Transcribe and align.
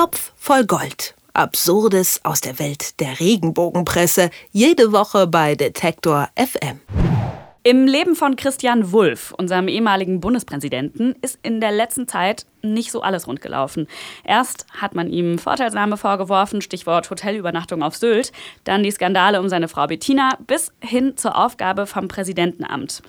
Topf 0.00 0.32
voll 0.34 0.64
Gold. 0.64 1.14
Absurdes 1.34 2.20
aus 2.24 2.40
der 2.40 2.58
Welt 2.58 2.98
der 3.00 3.20
Regenbogenpresse. 3.20 4.30
Jede 4.50 4.92
Woche 4.92 5.26
bei 5.26 5.54
Detektor 5.56 6.30
FM. 6.36 6.80
Im 7.64 7.86
Leben 7.86 8.16
von 8.16 8.34
Christian 8.34 8.92
Wulff, 8.92 9.34
unserem 9.36 9.68
ehemaligen 9.68 10.20
Bundespräsidenten, 10.20 11.16
ist 11.20 11.38
in 11.42 11.60
der 11.60 11.72
letzten 11.72 12.08
Zeit 12.08 12.46
nicht 12.62 12.92
so 12.92 13.02
alles 13.02 13.26
rund 13.26 13.42
gelaufen. 13.42 13.88
Erst 14.24 14.64
hat 14.72 14.94
man 14.94 15.10
ihm 15.10 15.38
Vorteilsnahme 15.38 15.98
vorgeworfen, 15.98 16.62
Stichwort 16.62 17.10
Hotelübernachtung 17.10 17.82
auf 17.82 17.94
Sylt, 17.94 18.32
dann 18.64 18.82
die 18.82 18.90
Skandale 18.90 19.38
um 19.38 19.50
seine 19.50 19.68
Frau 19.68 19.86
Bettina 19.86 20.30
bis 20.46 20.72
hin 20.80 21.18
zur 21.18 21.36
Aufgabe 21.36 21.86
vom 21.86 22.08
Präsidentenamt. 22.08 23.02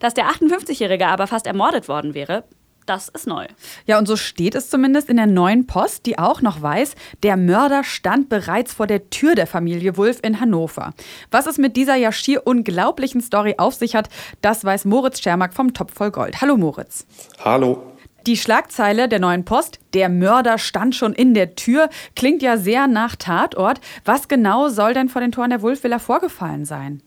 Dass 0.00 0.14
der 0.14 0.30
58-Jährige 0.30 1.08
aber 1.08 1.26
fast 1.26 1.46
ermordet 1.46 1.88
worden 1.88 2.14
wäre, 2.14 2.44
das 2.86 3.08
ist 3.08 3.26
neu. 3.26 3.46
Ja, 3.86 3.98
und 3.98 4.06
so 4.06 4.16
steht 4.16 4.54
es 4.54 4.70
zumindest 4.70 5.08
in 5.08 5.16
der 5.16 5.26
neuen 5.26 5.66
Post, 5.66 6.06
die 6.06 6.18
auch 6.18 6.42
noch 6.42 6.62
weiß, 6.62 6.94
der 7.22 7.36
Mörder 7.36 7.84
stand 7.84 8.28
bereits 8.28 8.74
vor 8.74 8.86
der 8.86 9.10
Tür 9.10 9.34
der 9.34 9.46
Familie 9.46 9.96
Wulff 9.96 10.20
in 10.22 10.40
Hannover. 10.40 10.92
Was 11.30 11.46
es 11.46 11.58
mit 11.58 11.76
dieser 11.76 11.94
ja 11.94 12.12
schier 12.12 12.46
unglaublichen 12.46 13.20
Story 13.20 13.54
auf 13.58 13.74
sich 13.74 13.94
hat, 13.94 14.08
das 14.40 14.64
weiß 14.64 14.84
Moritz 14.84 15.20
Schermack 15.20 15.54
vom 15.54 15.74
Topf 15.74 15.94
voll 15.94 16.10
Gold. 16.10 16.40
Hallo 16.40 16.56
Moritz. 16.56 17.06
Hallo. 17.44 17.92
Die 18.26 18.36
Schlagzeile 18.36 19.08
der 19.08 19.18
neuen 19.18 19.44
Post, 19.44 19.80
der 19.94 20.08
Mörder 20.08 20.56
stand 20.56 20.94
schon 20.94 21.12
in 21.12 21.34
der 21.34 21.56
Tür, 21.56 21.88
klingt 22.14 22.40
ja 22.40 22.56
sehr 22.56 22.86
nach 22.86 23.16
Tatort. 23.16 23.80
Was 24.04 24.28
genau 24.28 24.68
soll 24.68 24.94
denn 24.94 25.08
vor 25.08 25.20
den 25.20 25.32
Toren 25.32 25.50
der 25.50 25.60
Wulff-Villa 25.60 25.98
vorgefallen 25.98 26.64
sein? 26.64 27.02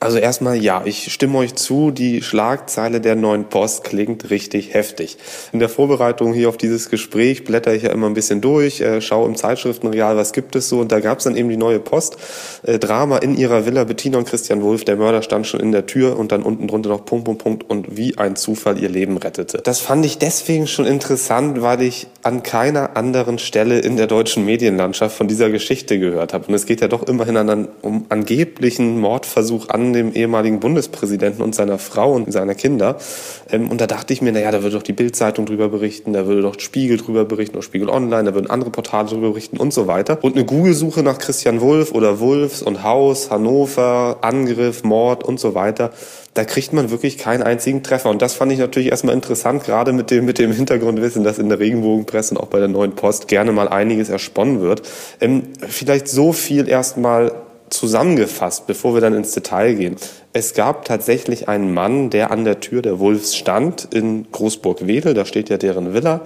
Also 0.00 0.18
erstmal 0.18 0.56
ja, 0.56 0.82
ich 0.84 1.12
stimme 1.12 1.38
euch 1.38 1.54
zu, 1.54 1.90
die 1.90 2.22
Schlagzeile 2.22 3.00
der 3.00 3.14
neuen 3.14 3.44
Post 3.44 3.84
klingt 3.84 4.30
richtig 4.30 4.74
heftig. 4.74 5.16
In 5.52 5.58
der 5.58 5.68
Vorbereitung 5.68 6.32
hier 6.32 6.48
auf 6.48 6.56
dieses 6.56 6.90
Gespräch 6.90 7.44
blätter 7.44 7.74
ich 7.74 7.84
ja 7.84 7.90
immer 7.90 8.06
ein 8.06 8.14
bisschen 8.14 8.40
durch, 8.40 8.80
äh, 8.80 9.00
schaue 9.00 9.28
im 9.28 9.36
Zeitschriftenreal, 9.36 10.16
was 10.16 10.32
gibt 10.32 10.56
es 10.56 10.68
so 10.68 10.80
und 10.80 10.90
da 10.90 11.00
gab 11.00 11.18
es 11.18 11.24
dann 11.24 11.36
eben 11.36 11.48
die 11.48 11.56
neue 11.56 11.78
Post. 11.78 12.16
Äh, 12.62 12.78
Drama 12.78 13.18
in 13.18 13.36
ihrer 13.36 13.66
Villa, 13.66 13.84
Bettina 13.84 14.18
und 14.18 14.26
Christian 14.26 14.62
Wulff, 14.62 14.84
der 14.84 14.96
Mörder 14.96 15.22
stand 15.22 15.46
schon 15.46 15.60
in 15.60 15.72
der 15.72 15.86
Tür 15.86 16.18
und 16.18 16.32
dann 16.32 16.42
unten 16.42 16.68
drunter 16.68 16.88
noch 16.88 17.04
Punkt, 17.04 17.24
Punkt, 17.24 17.42
Punkt 17.42 17.70
und 17.70 17.96
wie 17.96 18.18
ein 18.18 18.36
Zufall 18.36 18.78
ihr 18.82 18.88
Leben 18.88 19.18
rettete. 19.18 19.58
Das 19.62 19.80
fand 19.80 20.04
ich 20.06 20.18
deswegen 20.18 20.66
schon 20.66 20.86
interessant, 20.86 21.62
weil 21.62 21.82
ich 21.82 22.06
an 22.22 22.42
keiner 22.42 22.96
anderen 22.96 23.38
Stelle 23.38 23.80
in 23.80 23.96
der 23.96 24.06
deutschen 24.06 24.44
Medienlandschaft 24.44 25.16
von 25.16 25.28
dieser 25.28 25.50
Geschichte 25.50 25.98
gehört 25.98 26.32
habe. 26.32 26.46
Und 26.46 26.54
es 26.54 26.66
geht 26.66 26.80
ja 26.80 26.88
doch 26.88 27.02
immerhin 27.02 27.36
an, 27.36 27.68
um 27.82 28.06
angeblichen 28.08 28.98
Mordversuch 28.98 29.51
an 29.68 29.92
dem 29.92 30.12
ehemaligen 30.12 30.60
Bundespräsidenten 30.60 31.42
und 31.42 31.54
seiner 31.54 31.78
Frau 31.78 32.12
und 32.12 32.32
seiner 32.32 32.54
Kinder. 32.54 32.96
Ähm, 33.50 33.70
und 33.70 33.80
da 33.80 33.86
dachte 33.86 34.12
ich 34.12 34.22
mir, 34.22 34.32
naja, 34.32 34.50
da 34.50 34.62
würde 34.62 34.76
doch 34.76 34.82
die 34.82 34.92
Bildzeitung 34.92 35.46
drüber 35.46 35.68
berichten, 35.68 36.12
da 36.12 36.26
würde 36.26 36.42
doch 36.42 36.58
Spiegel 36.58 36.96
drüber 36.96 37.24
berichten 37.24 37.56
oder 37.56 37.62
Spiegel 37.62 37.88
Online, 37.88 38.24
da 38.24 38.34
würden 38.34 38.50
andere 38.50 38.70
Portale 38.70 39.08
drüber 39.08 39.28
berichten 39.30 39.56
und 39.56 39.72
so 39.72 39.86
weiter. 39.86 40.18
Und 40.22 40.36
eine 40.36 40.44
Google-Suche 40.44 41.02
nach 41.02 41.18
Christian 41.18 41.60
Wulff 41.60 41.92
oder 41.92 42.20
Wulffs 42.20 42.62
und 42.62 42.82
Haus, 42.82 43.30
Hannover, 43.30 44.18
Angriff, 44.22 44.84
Mord 44.84 45.24
und 45.24 45.38
so 45.40 45.54
weiter, 45.54 45.90
da 46.34 46.44
kriegt 46.44 46.72
man 46.72 46.90
wirklich 46.90 47.18
keinen 47.18 47.42
einzigen 47.42 47.82
Treffer. 47.82 48.08
Und 48.08 48.22
das 48.22 48.34
fand 48.34 48.52
ich 48.52 48.58
natürlich 48.58 48.88
erstmal 48.88 49.14
interessant, 49.14 49.64
gerade 49.64 49.92
mit 49.92 50.10
dem, 50.10 50.24
mit 50.24 50.38
dem 50.38 50.52
Hintergrundwissen, 50.52 51.24
dass 51.24 51.38
in 51.38 51.48
der 51.48 51.58
Regenbogenpresse 51.58 52.34
und 52.34 52.40
auch 52.40 52.46
bei 52.46 52.58
der 52.58 52.68
Neuen 52.68 52.92
Post 52.92 53.28
gerne 53.28 53.52
mal 53.52 53.68
einiges 53.68 54.08
ersponnen 54.08 54.60
wird. 54.60 54.82
Ähm, 55.20 55.42
vielleicht 55.68 56.08
so 56.08 56.32
viel 56.32 56.68
erstmal 56.68 57.32
zusammengefasst, 57.72 58.66
bevor 58.66 58.94
wir 58.94 59.00
dann 59.00 59.14
ins 59.14 59.32
Detail 59.32 59.74
gehen. 59.74 59.96
Es 60.32 60.54
gab 60.54 60.84
tatsächlich 60.84 61.48
einen 61.48 61.72
Mann, 61.72 62.10
der 62.10 62.30
an 62.30 62.44
der 62.44 62.60
Tür 62.60 62.82
der 62.82 62.98
Wolfs 62.98 63.36
stand 63.36 63.88
in 63.92 64.30
Großburg-Wedel, 64.30 65.14
da 65.14 65.24
steht 65.24 65.48
ja 65.48 65.56
deren 65.56 65.94
Villa. 65.94 66.22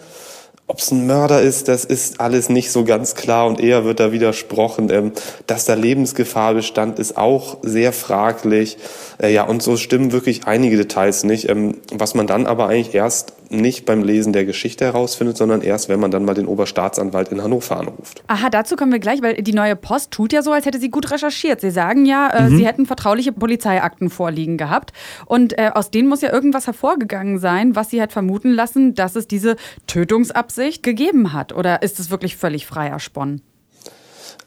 Ob 0.68 0.80
es 0.80 0.90
ein 0.90 1.06
Mörder 1.06 1.42
ist, 1.42 1.68
das 1.68 1.84
ist 1.84 2.20
alles 2.20 2.48
nicht 2.48 2.72
so 2.72 2.84
ganz 2.84 3.14
klar 3.14 3.46
und 3.46 3.60
eher 3.60 3.84
wird 3.84 4.00
da 4.00 4.10
widersprochen. 4.10 4.90
Ähm, 4.90 5.12
dass 5.46 5.64
da 5.64 5.74
Lebensgefahr 5.74 6.54
bestand, 6.54 6.98
ist 6.98 7.16
auch 7.16 7.58
sehr 7.62 7.92
fraglich. 7.92 8.76
Äh, 9.22 9.32
ja, 9.32 9.44
und 9.44 9.62
so 9.62 9.76
stimmen 9.76 10.10
wirklich 10.10 10.48
einige 10.48 10.76
Details 10.76 11.22
nicht, 11.22 11.48
ähm, 11.48 11.76
was 11.92 12.14
man 12.14 12.26
dann 12.26 12.46
aber 12.48 12.66
eigentlich 12.66 12.96
erst 12.96 13.34
nicht 13.50 13.86
beim 13.86 14.02
Lesen 14.02 14.32
der 14.32 14.44
Geschichte 14.44 14.84
herausfindet, 14.84 15.36
sondern 15.36 15.62
erst, 15.62 15.88
wenn 15.88 16.00
man 16.00 16.10
dann 16.10 16.24
mal 16.24 16.34
den 16.34 16.46
Oberstaatsanwalt 16.46 17.28
in 17.28 17.42
Hannover 17.42 17.78
anruft. 17.78 18.22
Aha, 18.26 18.50
dazu 18.50 18.76
kommen 18.76 18.92
wir 18.92 18.98
gleich, 18.98 19.22
weil 19.22 19.34
die 19.42 19.52
neue 19.52 19.76
Post 19.76 20.10
tut 20.10 20.32
ja 20.32 20.42
so, 20.42 20.52
als 20.52 20.66
hätte 20.66 20.78
sie 20.78 20.90
gut 20.90 21.10
recherchiert. 21.10 21.60
Sie 21.60 21.70
sagen 21.70 22.06
ja, 22.06 22.30
äh, 22.30 22.48
mhm. 22.48 22.56
sie 22.56 22.66
hätten 22.66 22.86
vertrauliche 22.86 23.32
Polizeiakten 23.32 24.10
vorliegen 24.10 24.56
gehabt 24.56 24.92
und 25.26 25.58
äh, 25.58 25.70
aus 25.74 25.90
denen 25.90 26.08
muss 26.08 26.20
ja 26.20 26.32
irgendwas 26.32 26.66
hervorgegangen 26.66 27.38
sein, 27.38 27.76
was 27.76 27.90
sie 27.90 28.00
hat 28.00 28.12
vermuten 28.12 28.52
lassen, 28.52 28.94
dass 28.94 29.16
es 29.16 29.26
diese 29.26 29.56
Tötungsabsicht 29.86 30.82
gegeben 30.82 31.32
hat. 31.32 31.52
Oder 31.52 31.82
ist 31.82 31.98
es 31.98 32.10
wirklich 32.10 32.36
völlig 32.36 32.66
frei 32.66 32.88
ersponnen? 32.88 33.42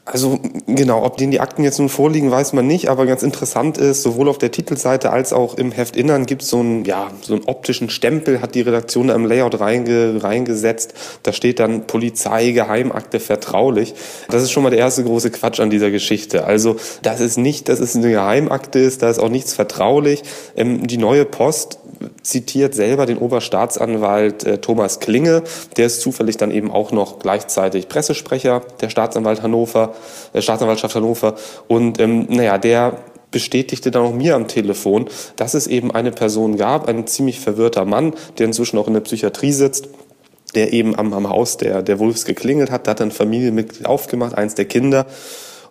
Also 0.06 0.40
genau, 0.66 1.04
ob 1.04 1.18
denen 1.18 1.30
die 1.30 1.40
Akten 1.40 1.62
jetzt 1.62 1.78
nun 1.78 1.88
vorliegen, 1.88 2.30
weiß 2.30 2.52
man 2.54 2.66
nicht, 2.66 2.88
aber 2.88 3.06
ganz 3.06 3.22
interessant 3.22 3.78
ist, 3.78 4.02
sowohl 4.02 4.28
auf 4.28 4.38
der 4.38 4.50
Titelseite 4.50 5.10
als 5.10 5.32
auch 5.32 5.56
im 5.56 5.72
Heftinnern 5.72 6.26
gibt 6.26 6.42
es 6.42 6.48
so 6.48 6.58
einen, 6.58 6.84
ja, 6.84 7.12
so 7.20 7.34
einen 7.34 7.44
optischen 7.44 7.90
Stempel, 7.90 8.40
hat 8.40 8.54
die 8.54 8.62
Redaktion 8.62 9.08
da 9.08 9.14
im 9.14 9.26
Layout 9.26 9.60
reinge, 9.60 10.20
reingesetzt. 10.22 10.94
Da 11.22 11.32
steht 11.32 11.60
dann 11.60 11.86
Polizei, 11.86 12.50
Geheimakte, 12.50 13.20
vertraulich. 13.20 13.94
Das 14.30 14.42
ist 14.42 14.50
schon 14.50 14.62
mal 14.62 14.70
der 14.70 14.80
erste 14.80 15.04
große 15.04 15.30
Quatsch 15.30 15.60
an 15.60 15.70
dieser 15.70 15.90
Geschichte. 15.90 16.44
Also 16.44 16.76
das 17.02 17.20
ist 17.20 17.36
nicht, 17.36 17.68
dass 17.68 17.78
es 17.78 17.94
eine 17.94 18.10
Geheimakte 18.10 18.78
ist, 18.78 19.02
da 19.02 19.10
ist 19.10 19.18
auch 19.18 19.28
nichts 19.28 19.52
vertraulich. 19.52 20.22
Ähm, 20.56 20.86
die 20.86 20.98
neue 20.98 21.24
Post 21.24 21.79
zitiert 22.22 22.74
selber 22.74 23.06
den 23.06 23.18
Oberstaatsanwalt 23.18 24.44
äh, 24.44 24.58
Thomas 24.58 25.00
Klinge. 25.00 25.42
Der 25.76 25.86
ist 25.86 26.00
zufällig 26.00 26.36
dann 26.36 26.50
eben 26.50 26.70
auch 26.70 26.92
noch 26.92 27.18
gleichzeitig 27.18 27.88
Pressesprecher 27.88 28.62
der 28.80 28.90
Staatsanwalt 28.90 29.42
Hannover, 29.42 29.94
äh, 30.32 30.42
Staatsanwaltschaft 30.42 30.94
Hannover. 30.94 31.34
Und 31.68 32.00
ähm, 32.00 32.26
naja, 32.28 32.58
der 32.58 32.98
bestätigte 33.30 33.90
dann 33.90 34.02
auch 34.02 34.12
mir 34.12 34.34
am 34.34 34.48
Telefon, 34.48 35.08
dass 35.36 35.54
es 35.54 35.66
eben 35.66 35.90
eine 35.90 36.10
Person 36.10 36.56
gab, 36.56 36.88
ein 36.88 37.06
ziemlich 37.06 37.40
verwirrter 37.40 37.84
Mann, 37.84 38.14
der 38.38 38.46
inzwischen 38.46 38.78
auch 38.78 38.88
in 38.88 38.94
der 38.94 39.00
Psychiatrie 39.00 39.52
sitzt, 39.52 39.88
der 40.54 40.72
eben 40.72 40.98
am, 40.98 41.12
am 41.12 41.28
Haus 41.28 41.56
der, 41.56 41.82
der 41.82 41.98
Wolfs 41.98 42.24
geklingelt 42.24 42.70
hat, 42.70 42.86
da 42.86 42.92
hat 42.92 43.00
dann 43.00 43.12
Familienmitglied 43.12 43.86
aufgemacht, 43.86 44.36
eins 44.36 44.54
der 44.54 44.64
Kinder. 44.64 45.06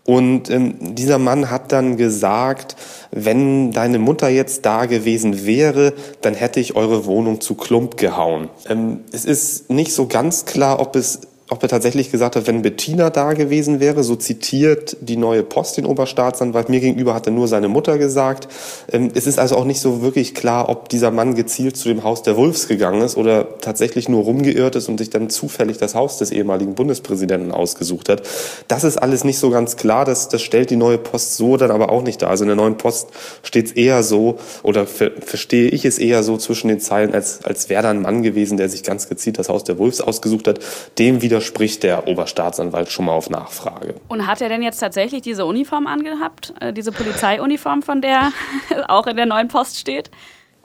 Und 0.06 0.50
ähm, 0.50 0.96
dieser 0.96 1.20
Mann 1.20 1.52
hat 1.52 1.72
dann 1.72 1.98
gesagt, 1.98 2.76
wenn 3.12 3.72
deine 3.72 4.00
Mutter 4.00 4.30
jetzt 4.30 4.66
da 4.66 4.86
gewesen 4.86 5.46
wäre, 5.46 5.94
dann 6.22 6.34
hätte 6.34 6.60
ich 6.60 6.76
eure 6.76 7.06
Wohnung 7.06 7.42
zu 7.42 7.56
Klump 7.56 7.98
gehauen. 7.98 8.50
Ähm, 8.68 9.02
es 9.12 9.26
ist 9.26 9.70
nicht 9.70 9.94
so 9.94 10.08
ganz 10.08 10.46
klar, 10.46 10.80
ob 10.80 10.96
es 10.96 11.22
ob 11.50 11.64
er 11.64 11.70
tatsächlich 11.70 12.12
gesagt 12.12 12.36
hat, 12.36 12.46
wenn 12.46 12.62
Bettina 12.62 13.10
da 13.10 13.34
gewesen 13.34 13.80
wäre, 13.80 14.04
so 14.04 14.16
zitiert 14.16 14.98
die 15.02 15.18
neue 15.18 15.42
Post 15.42 15.78
den 15.78 15.86
Oberstaatsanwalt. 15.86 16.70
Mir 16.70 16.80
gegenüber 16.80 17.16
hat 17.16 17.26
er 17.26 17.34
nur 17.34 17.48
seine 17.48 17.68
Mutter 17.68 17.98
gesagt. 17.98 18.48
Ähm, 18.92 19.10
es 19.16 19.26
ist 19.26 19.40
also 19.40 19.56
auch 19.56 19.66
nicht 19.66 19.82
so 19.82 20.04
wirklich 20.04 20.36
klar, 20.36 20.70
ob 20.70 20.90
dieser 20.90 21.10
Mann 21.10 21.34
gezielt 21.34 21.76
zu 21.76 21.90
dem 21.90 22.04
Haus 22.04 22.22
der 22.22 22.38
Wolfs 22.38 22.68
gegangen 22.68 23.02
ist 23.02 23.18
oder 23.18 23.60
tatsächlich 23.60 24.08
nur 24.08 24.24
rumgeirrt 24.24 24.76
ist 24.76 24.90
und 24.90 25.00
sich 25.00 25.10
dann 25.10 25.30
zufällig 25.32 25.78
das 25.78 25.96
Haus 25.96 26.20
des 26.20 26.32
ehemaligen 26.32 26.76
Bundespräsidenten 26.76 27.52
ausgesucht 27.52 28.10
hat. 28.10 28.22
Das 28.68 28.84
ist 28.84 28.98
alles 28.98 29.24
nicht 29.24 29.40
so 29.40 29.50
ganz 29.50 29.76
klar. 29.76 30.06
Das, 30.06 30.30
das 30.30 30.44
stellt 30.44 30.70
die 30.70 30.76
neue 30.76 31.00
Post 31.00 31.38
so 31.38 31.58
dann 31.58 31.72
aber 31.72 31.90
auch 31.92 32.04
nicht 32.04 32.22
dar. 32.22 32.30
Also 32.30 32.44
in 32.44 32.50
der 32.50 32.58
neuen 32.58 32.78
Post 32.78 33.08
steht 33.42 33.68
es 33.68 33.72
eher 33.72 34.04
so, 34.04 34.38
oder 34.62 34.86
ver 34.86 35.10
verstehe 35.20 35.70
ich 35.70 35.86
es 35.86 35.98
eher 35.98 36.22
so 36.22 36.38
zwischen 36.38 36.68
den 36.68 36.80
Zeilen, 36.80 37.14
als, 37.14 37.44
als 37.44 37.70
wäre 37.70 37.84
da 37.84 37.90
ein 37.90 38.04
Mann 38.04 38.22
gewesen, 38.22 38.58
der 38.58 38.70
sich 38.70 38.84
ganz 38.84 39.10
gezielt 39.10 39.40
das 39.40 39.50
Haus 39.50 39.64
der 39.64 39.80
Wolfs 39.80 40.00
ausgesucht 40.00 40.48
hat, 40.48 40.60
dem 41.00 41.24
wieder 41.24 41.39
widerspricht 41.40 41.84
der 41.84 42.08
Oberstaatsanwalt 42.08 42.92
schon 42.92 43.06
mal 43.06 43.14
auf 43.14 43.30
Nachfrage. 43.30 43.96
Und 44.10 44.28
hat 44.28 44.42
er 44.42 44.50
denn 44.50 44.62
jetzt 44.62 44.80
tatsächlich 44.80 45.22
diese 45.22 45.46
Uniform 45.46 45.88
angehabt, 45.88 46.54
äh, 46.60 46.74
diese 46.74 46.92
Polizeiuniform, 46.92 47.82
von 47.82 48.02
der 48.02 48.32
auch 48.88 49.08
in 49.08 49.16
der 49.16 49.26
neuen 49.26 49.48
Post 49.48 49.80
steht? 49.80 50.12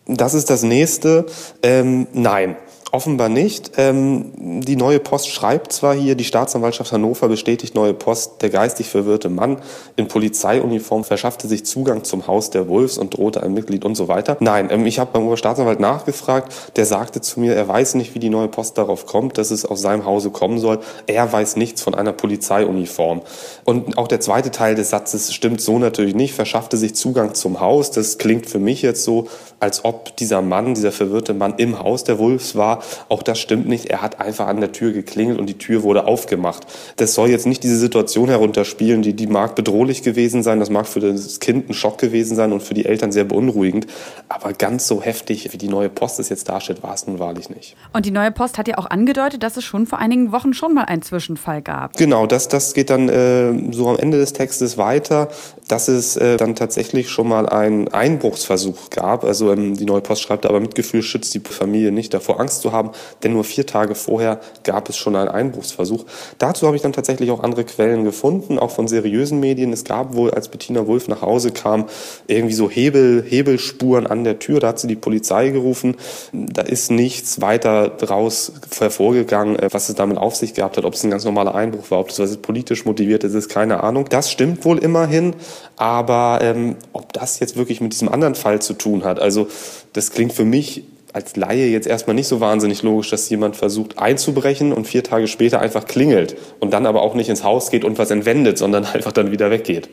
Das 0.06 0.34
ist 0.34 0.50
das 0.50 0.64
nächste. 0.64 1.26
Ähm, 1.62 2.08
nein, 2.12 2.56
Offenbar 2.94 3.28
nicht. 3.28 3.72
Ähm, 3.76 4.60
die 4.60 4.76
neue 4.76 5.00
Post 5.00 5.28
schreibt 5.28 5.72
zwar 5.72 5.96
hier, 5.96 6.14
die 6.14 6.22
Staatsanwaltschaft 6.22 6.92
Hannover 6.92 7.26
bestätigt 7.26 7.74
neue 7.74 7.92
Post, 7.92 8.40
der 8.40 8.50
geistig 8.50 8.88
verwirrte 8.88 9.28
Mann 9.28 9.56
in 9.96 10.06
Polizeiuniform 10.06 11.02
verschaffte 11.02 11.48
sich 11.48 11.66
Zugang 11.66 12.04
zum 12.04 12.28
Haus 12.28 12.50
der 12.50 12.68
Wolfs 12.68 12.96
und 12.96 13.16
drohte 13.16 13.42
ein 13.42 13.52
Mitglied 13.52 13.84
und 13.84 13.96
so 13.96 14.06
weiter. 14.06 14.36
Nein, 14.38 14.68
ähm, 14.70 14.86
ich 14.86 15.00
habe 15.00 15.10
beim 15.12 15.26
Oberstaatsanwalt 15.26 15.80
nachgefragt, 15.80 16.52
der 16.76 16.86
sagte 16.86 17.20
zu 17.20 17.40
mir, 17.40 17.56
er 17.56 17.66
weiß 17.66 17.96
nicht, 17.96 18.14
wie 18.14 18.20
die 18.20 18.30
neue 18.30 18.46
Post 18.46 18.78
darauf 18.78 19.06
kommt, 19.06 19.38
dass 19.38 19.50
es 19.50 19.64
aus 19.64 19.80
seinem 19.80 20.04
Hause 20.04 20.30
kommen 20.30 20.60
soll. 20.60 20.78
Er 21.08 21.32
weiß 21.32 21.56
nichts 21.56 21.82
von 21.82 21.96
einer 21.96 22.12
Polizeiuniform. 22.12 23.22
Und 23.64 23.98
auch 23.98 24.06
der 24.06 24.20
zweite 24.20 24.52
Teil 24.52 24.76
des 24.76 24.90
Satzes 24.90 25.34
stimmt 25.34 25.60
so 25.60 25.80
natürlich 25.80 26.14
nicht, 26.14 26.32
verschaffte 26.32 26.76
sich 26.76 26.94
Zugang 26.94 27.34
zum 27.34 27.58
Haus. 27.58 27.90
Das 27.90 28.18
klingt 28.18 28.46
für 28.46 28.60
mich 28.60 28.82
jetzt 28.82 29.02
so, 29.02 29.26
als 29.58 29.84
ob 29.84 30.16
dieser 30.16 30.42
Mann, 30.42 30.74
dieser 30.74 30.92
verwirrte 30.92 31.34
Mann 31.34 31.54
im 31.56 31.80
Haus 31.80 32.04
der 32.04 32.20
Wolfs 32.20 32.54
war 32.54 32.83
Auch 33.08 33.22
das 33.22 33.38
stimmt 33.38 33.68
nicht. 33.68 33.86
Er 33.86 34.02
hat 34.02 34.20
einfach 34.20 34.46
an 34.46 34.60
der 34.60 34.72
Tür 34.72 34.92
geklingelt 34.92 35.38
und 35.38 35.46
die 35.46 35.58
Tür 35.58 35.82
wurde 35.82 36.06
aufgemacht. 36.06 36.66
Das 36.96 37.14
soll 37.14 37.28
jetzt 37.28 37.46
nicht 37.46 37.62
diese 37.62 37.78
Situation 37.78 38.28
herunterspielen, 38.28 39.02
die, 39.02 39.14
die 39.14 39.26
mag 39.26 39.54
bedrohlich 39.54 40.02
gewesen 40.02 40.42
sein. 40.42 40.60
Das 40.60 40.70
mag 40.70 40.86
für 40.86 41.00
das 41.00 41.40
Kind 41.40 41.70
ein 41.70 41.74
Schock 41.74 41.98
gewesen 41.98 42.36
sein 42.36 42.52
und 42.52 42.62
für 42.62 42.74
die 42.74 42.86
Eltern 42.86 43.12
sehr 43.12 43.24
beunruhigend. 43.24 43.86
Aber 44.28 44.52
ganz 44.52 44.86
so 44.86 45.02
heftig, 45.02 45.52
wie 45.52 45.58
die 45.58 45.68
neue 45.68 45.88
Post 45.88 46.20
es 46.20 46.28
jetzt 46.28 46.48
darstellt, 46.48 46.82
war 46.82 46.94
es 46.94 47.06
nun 47.06 47.18
wahrlich 47.18 47.50
nicht. 47.50 47.76
Und 47.92 48.06
die 48.06 48.10
neue 48.10 48.30
Post 48.30 48.58
hat 48.58 48.68
ja 48.68 48.78
auch 48.78 48.86
angedeutet, 48.86 49.42
dass 49.42 49.56
es 49.56 49.64
schon 49.64 49.86
vor 49.86 49.98
einigen 49.98 50.32
Wochen 50.32 50.54
schon 50.54 50.74
mal 50.74 50.84
einen 50.84 51.02
Zwischenfall 51.02 51.62
gab. 51.62 51.96
Genau, 51.96 52.26
das, 52.26 52.48
das 52.48 52.74
geht 52.74 52.90
dann 52.90 53.08
äh, 53.08 53.72
so 53.72 53.88
am 53.88 53.98
Ende 53.98 54.18
des 54.18 54.32
Textes 54.32 54.76
weiter, 54.78 55.28
dass 55.68 55.88
es 55.88 56.16
äh, 56.16 56.36
dann 56.36 56.54
tatsächlich 56.54 57.08
schon 57.08 57.28
mal 57.28 57.48
einen 57.48 57.88
Einbruchsversuch 57.88 58.90
gab. 58.90 59.24
Also 59.24 59.52
ähm, 59.52 59.76
die 59.76 59.84
neue 59.84 60.00
Post 60.00 60.22
schreibt 60.22 60.46
aber 60.46 60.60
Mitgefühl 60.60 61.02
schützt 61.02 61.34
die 61.34 61.40
Familie 61.40 61.92
nicht 61.92 62.12
davor, 62.12 62.40
Angst 62.40 62.62
zu 62.62 62.72
haben, 62.72 62.73
denn 63.22 63.32
nur 63.32 63.44
vier 63.44 63.66
Tage 63.66 63.94
vorher 63.94 64.40
gab 64.62 64.88
es 64.88 64.96
schon 64.96 65.16
einen 65.16 65.28
Einbruchsversuch. 65.28 66.04
Dazu 66.38 66.66
habe 66.66 66.76
ich 66.76 66.82
dann 66.82 66.92
tatsächlich 66.92 67.30
auch 67.30 67.42
andere 67.42 67.64
Quellen 67.64 68.04
gefunden, 68.04 68.58
auch 68.58 68.70
von 68.70 68.88
seriösen 68.88 69.40
Medien. 69.40 69.72
Es 69.72 69.84
gab 69.84 70.14
wohl, 70.14 70.30
als 70.30 70.48
Bettina 70.48 70.86
Wulff 70.86 71.08
nach 71.08 71.22
Hause 71.22 71.50
kam, 71.50 71.86
irgendwie 72.26 72.54
so 72.54 72.68
Hebel, 72.70 73.24
Hebelspuren 73.26 74.06
an 74.06 74.24
der 74.24 74.38
Tür. 74.38 74.60
Da 74.60 74.68
hat 74.68 74.78
sie 74.78 74.88
die 74.88 74.96
Polizei 74.96 75.50
gerufen. 75.50 75.96
Da 76.32 76.62
ist 76.62 76.90
nichts 76.90 77.40
weiter 77.40 77.88
draus 77.88 78.52
hervorgegangen, 78.78 79.58
äh, 79.58 79.68
was 79.72 79.88
es 79.88 79.94
damit 79.94 80.18
auf 80.18 80.36
sich 80.36 80.54
gehabt 80.54 80.76
hat, 80.76 80.84
ob 80.84 80.94
es 80.94 81.04
ein 81.04 81.10
ganz 81.10 81.24
normaler 81.24 81.54
Einbruch 81.54 81.90
war, 81.90 82.00
ob 82.00 82.08
das 82.08 82.18
was 82.18 82.36
politisch 82.38 82.84
motiviert 82.84 83.24
ist, 83.24 83.34
ist 83.34 83.48
keine 83.48 83.82
Ahnung. 83.82 84.06
Das 84.08 84.30
stimmt 84.30 84.64
wohl 84.64 84.78
immerhin, 84.78 85.34
aber 85.76 86.40
ähm, 86.42 86.76
ob 86.92 87.12
das 87.12 87.40
jetzt 87.40 87.56
wirklich 87.56 87.80
mit 87.80 87.92
diesem 87.92 88.08
anderen 88.08 88.34
Fall 88.34 88.60
zu 88.60 88.74
tun 88.74 89.04
hat, 89.04 89.20
also 89.20 89.48
das 89.92 90.10
klingt 90.10 90.32
für 90.32 90.44
mich 90.44 90.84
als 91.14 91.36
Laie 91.36 91.68
jetzt 91.68 91.86
erstmal 91.86 92.14
nicht 92.14 92.26
so 92.26 92.40
wahnsinnig 92.40 92.82
logisch, 92.82 93.10
dass 93.10 93.30
jemand 93.30 93.56
versucht 93.56 93.98
einzubrechen 93.98 94.72
und 94.72 94.86
vier 94.86 95.04
Tage 95.04 95.28
später 95.28 95.60
einfach 95.60 95.86
klingelt 95.86 96.36
und 96.58 96.72
dann 96.72 96.86
aber 96.86 97.02
auch 97.02 97.14
nicht 97.14 97.28
ins 97.28 97.44
Haus 97.44 97.70
geht 97.70 97.84
und 97.84 97.98
was 97.98 98.10
entwendet, 98.10 98.58
sondern 98.58 98.84
einfach 98.92 99.12
dann 99.12 99.30
wieder 99.30 99.50
weggeht. 99.50 99.88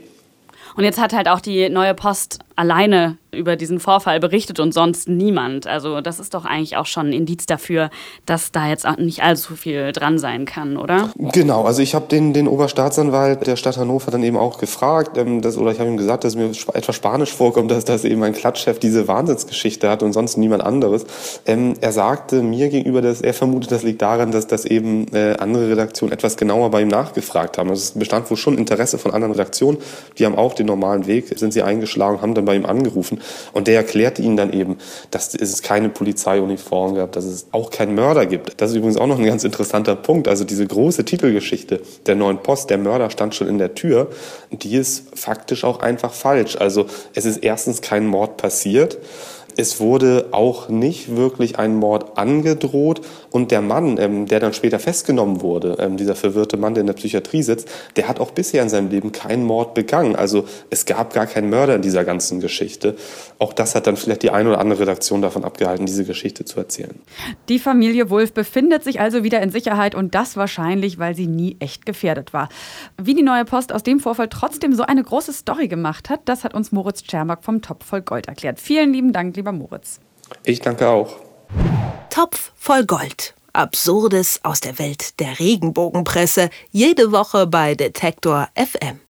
Und 0.75 0.83
jetzt 0.83 0.99
hat 0.99 1.13
halt 1.13 1.27
auch 1.27 1.39
die 1.39 1.69
neue 1.69 1.93
Post 1.93 2.39
alleine 2.55 3.17
über 3.33 3.55
diesen 3.55 3.79
Vorfall 3.79 4.19
berichtet 4.19 4.59
und 4.59 4.73
sonst 4.73 5.07
niemand. 5.07 5.65
Also 5.65 6.01
das 6.01 6.19
ist 6.19 6.33
doch 6.33 6.45
eigentlich 6.45 6.75
auch 6.77 6.85
schon 6.85 7.07
ein 7.07 7.13
Indiz 7.13 7.45
dafür, 7.45 7.89
dass 8.25 8.51
da 8.51 8.67
jetzt 8.67 8.85
nicht 8.97 9.23
allzu 9.23 9.55
viel 9.55 9.91
dran 9.93 10.19
sein 10.19 10.45
kann, 10.45 10.77
oder? 10.77 11.11
Genau, 11.15 11.63
also 11.63 11.81
ich 11.81 11.95
habe 11.95 12.07
den, 12.07 12.33
den 12.33 12.47
Oberstaatsanwalt 12.47 13.47
der 13.47 13.55
Stadt 13.55 13.77
Hannover 13.77 14.11
dann 14.11 14.23
eben 14.23 14.37
auch 14.37 14.57
gefragt, 14.57 15.17
ähm, 15.17 15.41
dass, 15.41 15.57
oder 15.57 15.71
ich 15.71 15.79
habe 15.79 15.89
ihm 15.89 15.97
gesagt, 15.97 16.23
dass 16.23 16.35
mir 16.35 16.51
etwas 16.73 16.95
Spanisch 16.95 17.33
vorkommt, 17.33 17.71
dass, 17.71 17.85
dass 17.85 18.03
eben 18.03 18.21
ein 18.23 18.33
Klatschchef 18.33 18.79
diese 18.79 19.07
Wahnsinnsgeschichte 19.07 19.89
hat 19.89 20.03
und 20.03 20.13
sonst 20.13 20.37
niemand 20.37 20.63
anderes. 20.63 21.05
Ähm, 21.45 21.75
er 21.79 21.93
sagte 21.93 22.41
mir 22.41 22.69
gegenüber, 22.69 23.01
dass 23.01 23.21
er 23.21 23.33
vermutet, 23.33 23.71
das 23.71 23.83
liegt 23.83 24.01
daran, 24.01 24.31
dass, 24.31 24.47
dass 24.47 24.65
eben 24.65 25.07
äh, 25.13 25.37
andere 25.39 25.69
Redaktionen 25.69 26.11
etwas 26.11 26.35
genauer 26.35 26.69
bei 26.71 26.81
ihm 26.81 26.89
nachgefragt 26.89 27.57
haben. 27.57 27.69
Also 27.69 27.81
es 27.81 27.91
bestand 27.91 28.29
wohl 28.29 28.37
schon 28.37 28.57
Interesse 28.57 28.97
von 28.97 29.13
anderen 29.13 29.31
Redaktionen, 29.31 29.77
die 30.17 30.25
haben 30.25 30.35
auch 30.35 30.53
den 30.53 30.65
normalen 30.65 31.07
Weg, 31.07 31.27
sind 31.37 31.53
sie 31.53 31.61
eingeschlagen, 31.61 32.21
haben 32.21 32.35
dann 32.41 32.45
bei 32.45 32.55
ihm 32.55 32.65
angerufen 32.65 33.21
und 33.53 33.67
der 33.67 33.75
erklärte 33.75 34.21
ihnen 34.21 34.37
dann 34.37 34.53
eben, 34.53 34.77
dass 35.11 35.33
es 35.33 35.61
keine 35.61 35.89
Polizeiuniform 35.89 36.95
gab, 36.95 37.11
dass 37.13 37.25
es 37.25 37.47
auch 37.51 37.69
keinen 37.69 37.95
Mörder 37.95 38.25
gibt. 38.25 38.59
Das 38.61 38.71
ist 38.71 38.77
übrigens 38.77 38.97
auch 38.97 39.07
noch 39.07 39.19
ein 39.19 39.25
ganz 39.25 39.43
interessanter 39.43 39.95
Punkt. 39.95 40.27
Also 40.27 40.43
diese 40.43 40.65
große 40.65 41.05
Titelgeschichte 41.05 41.81
der 42.05 42.15
neuen 42.15 42.39
Post, 42.39 42.69
der 42.69 42.77
Mörder 42.77 43.09
stand 43.09 43.35
schon 43.35 43.47
in 43.47 43.57
der 43.57 43.75
Tür, 43.75 44.09
die 44.51 44.75
ist 44.75 45.05
faktisch 45.13 45.63
auch 45.63 45.79
einfach 45.79 46.13
falsch. 46.13 46.57
Also 46.57 46.87
es 47.13 47.25
ist 47.25 47.37
erstens 47.37 47.81
kein 47.81 48.07
Mord 48.07 48.37
passiert. 48.37 48.97
Es 49.57 49.79
wurde 49.79 50.27
auch 50.31 50.69
nicht 50.69 51.15
wirklich 51.15 51.59
ein 51.59 51.75
Mord 51.75 52.17
angedroht 52.17 53.01
und 53.31 53.51
der 53.51 53.61
Mann, 53.61 53.97
ähm, 53.97 54.25
der 54.25 54.39
dann 54.39 54.53
später 54.53 54.79
festgenommen 54.79 55.41
wurde, 55.41 55.77
ähm, 55.79 55.97
dieser 55.97 56.15
verwirrte 56.15 56.57
Mann, 56.57 56.73
der 56.73 56.81
in 56.81 56.87
der 56.87 56.93
Psychiatrie 56.93 57.43
sitzt, 57.43 57.69
der 57.95 58.07
hat 58.07 58.19
auch 58.19 58.31
bisher 58.31 58.63
in 58.63 58.69
seinem 58.69 58.89
Leben 58.89 59.11
keinen 59.11 59.45
Mord 59.45 59.73
begangen. 59.73 60.15
Also 60.15 60.45
es 60.69 60.85
gab 60.85 61.13
gar 61.13 61.27
keinen 61.27 61.49
Mörder 61.49 61.75
in 61.75 61.81
dieser 61.81 62.03
ganzen 62.03 62.39
Geschichte. 62.39 62.95
Auch 63.39 63.53
das 63.53 63.75
hat 63.75 63.87
dann 63.87 63.97
vielleicht 63.97 64.23
die 64.23 64.31
eine 64.31 64.49
oder 64.49 64.59
andere 64.59 64.81
Redaktion 64.81 65.21
davon 65.21 65.43
abgehalten, 65.43 65.85
diese 65.85 66.05
Geschichte 66.05 66.45
zu 66.45 66.59
erzählen. 66.59 66.99
Die 67.49 67.59
Familie 67.59 68.09
Wulff 68.09 68.33
befindet 68.33 68.83
sich 68.83 68.99
also 68.99 69.23
wieder 69.23 69.41
in 69.41 69.49
Sicherheit 69.49 69.95
und 69.95 70.15
das 70.15 70.37
wahrscheinlich, 70.37 70.99
weil 70.99 71.15
sie 71.15 71.27
nie 71.27 71.57
echt 71.59 71.85
gefährdet 71.85 72.33
war. 72.33 72.49
Wie 73.01 73.13
die 73.13 73.23
neue 73.23 73.45
Post 73.45 73.73
aus 73.73 73.83
dem 73.83 73.99
Vorfall 73.99 74.29
trotzdem 74.29 74.73
so 74.73 74.83
eine 74.83 75.03
große 75.03 75.33
Story 75.33 75.67
gemacht 75.67 76.09
hat, 76.09 76.21
das 76.25 76.43
hat 76.43 76.53
uns 76.53 76.71
Moritz 76.71 77.03
Czermak 77.03 77.43
vom 77.43 77.61
Topf 77.61 77.85
voll 77.85 78.01
Gold 78.01 78.27
erklärt. 78.27 78.59
Vielen 78.59 78.93
lieben 78.93 79.13
Dank, 79.13 79.35
lieber 79.41 79.51
Moritz. 79.51 79.99
Ich 80.43 80.59
danke 80.59 80.87
auch. 80.87 81.17
Topf 82.09 82.51
voll 82.55 82.85
Gold. 82.85 83.33
Absurdes 83.53 84.39
aus 84.43 84.61
der 84.61 84.79
Welt 84.79 85.19
der 85.19 85.39
Regenbogenpresse. 85.39 86.49
Jede 86.71 87.11
Woche 87.11 87.47
bei 87.47 87.75
Detektor 87.75 88.47
FM. 88.55 88.99